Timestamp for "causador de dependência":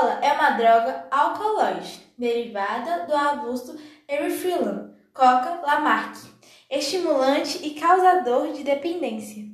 7.78-9.44